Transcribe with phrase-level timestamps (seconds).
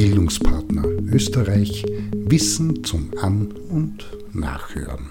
[0.00, 5.10] Bildungspartner Österreich Wissen zum An- und Nachhören.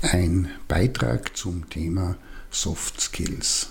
[0.00, 2.16] Ein Beitrag zum Thema
[2.52, 3.70] Soft Skills.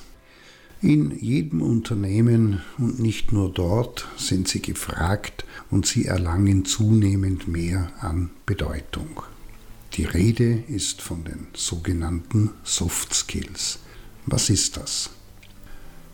[0.81, 7.93] In jedem Unternehmen und nicht nur dort sind sie gefragt und sie erlangen zunehmend mehr
[8.01, 9.23] an Bedeutung.
[9.93, 13.79] Die Rede ist von den sogenannten Soft Skills.
[14.25, 15.11] Was ist das?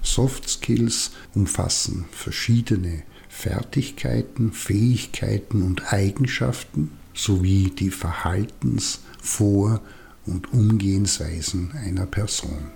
[0.03, 3.01] Soft Skills umfassen verschiedene
[3.37, 9.79] Fertigkeiten, Fähigkeiten und Eigenschaften sowie die Verhaltens-, Vor-
[10.25, 12.71] und Umgehensweisen einer Person.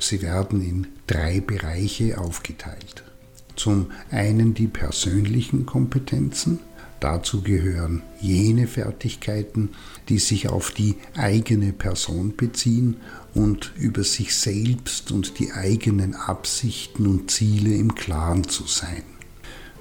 [0.00, 3.04] Sie werden in drei Bereiche aufgeteilt.
[3.54, 6.58] Zum einen die persönlichen Kompetenzen,
[6.98, 9.68] Dazu gehören jene Fertigkeiten,
[10.08, 12.96] die sich auf die eigene Person beziehen
[13.34, 19.04] und über sich selbst und die eigenen Absichten und Ziele im Klaren zu sein.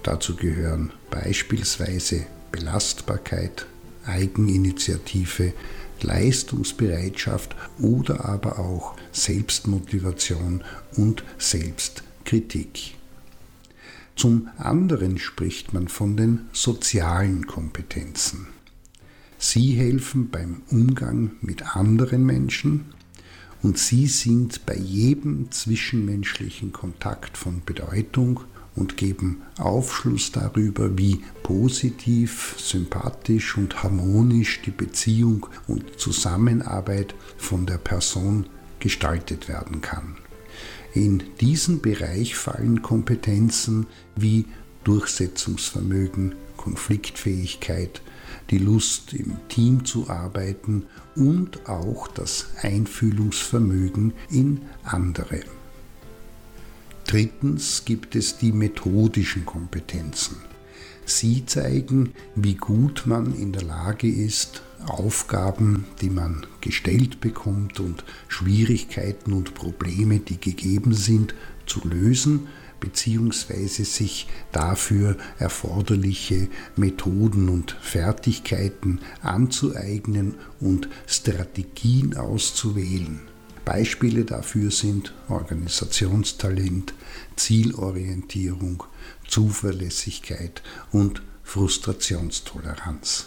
[0.08, 3.66] Dazu gehören beispielsweise Belastbarkeit,
[4.06, 5.52] Eigeninitiative,
[6.02, 10.64] Leistungsbereitschaft oder aber auch Selbstmotivation
[10.96, 12.94] und Selbstkritik.
[14.16, 18.48] Zum anderen spricht man von den sozialen Kompetenzen.
[19.38, 22.94] Sie helfen beim Umgang mit anderen Menschen
[23.62, 28.40] und sie sind bei jedem zwischenmenschlichen Kontakt von Bedeutung
[28.78, 37.80] und geben Aufschluss darüber, wie positiv, sympathisch und harmonisch die Beziehung und Zusammenarbeit von der
[37.80, 38.48] Person
[38.80, 40.16] gestaltet werden kann.
[40.94, 44.46] In diesen Bereich fallen Kompetenzen wie
[44.84, 48.02] Durchsetzungsvermögen, Konfliktfähigkeit,
[48.50, 55.42] die Lust im Team zu arbeiten und auch das Einfühlungsvermögen in andere.
[57.08, 60.38] Drittens gibt es die methodischen Kompetenzen.
[61.06, 68.04] Sie zeigen, wie gut man in der Lage ist, Aufgaben, die man gestellt bekommt und
[68.28, 71.34] Schwierigkeiten und Probleme, die gegeben sind,
[71.66, 72.48] zu lösen
[72.80, 83.22] beziehungsweise sich dafür erforderliche Methoden und Fertigkeiten anzueignen und Strategien auszuwählen.
[83.68, 86.94] Beispiele dafür sind Organisationstalent,
[87.36, 88.84] Zielorientierung,
[89.28, 90.64] Zuverlässigkeit
[90.94, 93.26] und Frustrationstoleranz.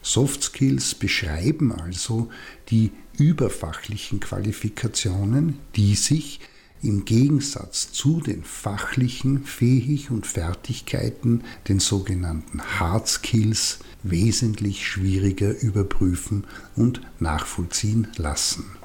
[0.00, 2.30] Soft Skills beschreiben also
[2.70, 6.40] die überfachlichen Qualifikationen, die sich
[6.80, 16.46] im Gegensatz zu den fachlichen Fähig- und Fertigkeiten, den sogenannten Hard Skills, wesentlich schwieriger überprüfen
[16.76, 18.79] und nachvollziehen lassen.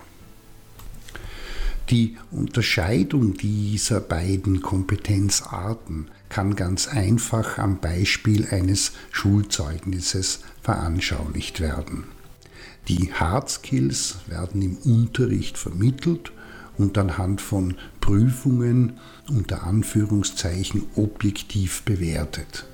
[1.91, 12.05] Die Unterscheidung dieser beiden Kompetenzarten kann ganz einfach am Beispiel eines Schulzeugnisses veranschaulicht werden.
[12.87, 16.31] Die Hard Skills werden im Unterricht vermittelt
[16.77, 18.93] und anhand von Prüfungen
[19.29, 22.65] unter Anführungszeichen objektiv bewertet.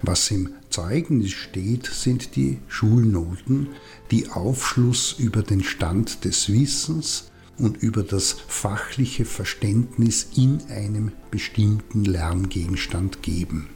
[0.00, 3.68] Was im Zeugnis steht, sind die Schulnoten,
[4.10, 7.30] die Aufschluss über den Stand des Wissens
[7.60, 13.68] und über das fachliche Verständnis in einem bestimmten Lerngegenstand geben.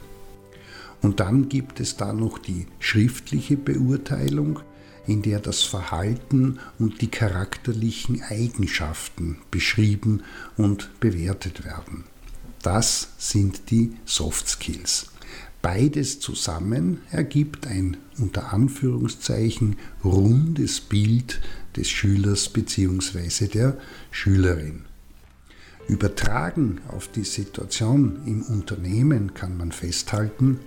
[1.01, 4.59] Und dann gibt es da noch die schriftliche Beurteilung,
[5.05, 10.23] in der das Verhalten und die charakterlichen Eigenschaften beschrieben
[10.57, 12.05] und bewertet werden.
[12.63, 15.11] Das sind die Soft Skills.
[15.65, 21.41] Beides zusammen ergibt ein unter Anführungszeichen rundes Bild
[21.75, 23.47] des Schülers bzw.
[23.47, 23.75] der
[24.11, 24.85] Schülerin.
[25.87, 30.59] Übertragen auf die Situation im Unternehmen kann man festhalten,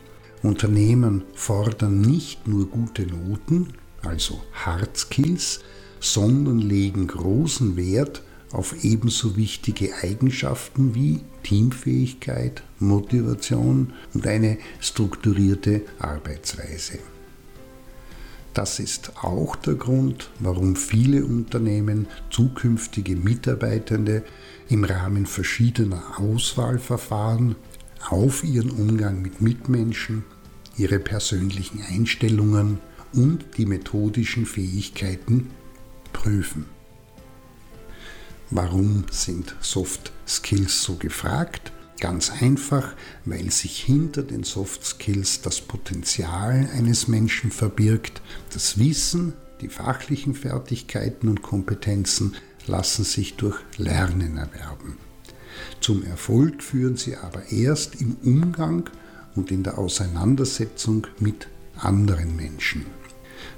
[0.42, 5.60] Unternehmen fordern nicht nur gute Noten, also Hard Skills,
[6.00, 16.98] sondern legen großen Wert auf ebenso wichtige Eigenschaften wie Teamfähigkeit, Motivation und eine strukturierte Arbeitsweise.
[18.54, 24.24] Das ist auch der Grund, warum viele Unternehmen zukünftige Mitarbeitende
[24.68, 27.54] im Rahmen verschiedener Auswahlverfahren
[28.08, 30.24] auf ihren Umgang mit Mitmenschen,
[30.76, 32.78] ihre persönlichen Einstellungen
[33.12, 35.50] und die methodischen Fähigkeiten
[36.12, 36.77] prüfen.
[38.50, 41.70] Warum sind Soft Skills so gefragt?
[42.00, 42.94] Ganz einfach,
[43.26, 48.22] weil sich hinter den Soft Skills das Potenzial eines Menschen verbirgt.
[48.54, 52.36] Das Wissen, die fachlichen Fertigkeiten und Kompetenzen
[52.66, 54.96] lassen sich durch Lernen erwerben.
[55.80, 58.88] Zum Erfolg führen sie aber erst im Umgang
[59.34, 62.86] und in der Auseinandersetzung mit anderen Menschen.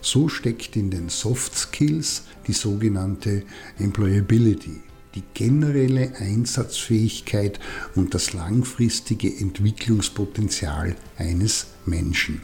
[0.01, 3.43] So steckt in den Soft Skills die sogenannte
[3.79, 4.81] Employability,
[5.15, 7.59] die generelle Einsatzfähigkeit
[7.95, 12.43] und das langfristige Entwicklungspotenzial eines Menschen.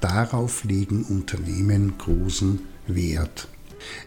[0.00, 3.48] Darauf legen Unternehmen großen Wert.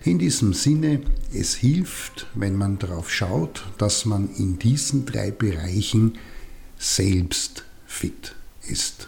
[0.03, 1.01] In diesem Sinne,
[1.33, 6.17] es hilft, wenn man darauf schaut, dass man in diesen drei Bereichen
[6.77, 8.35] selbst fit
[8.67, 9.07] ist.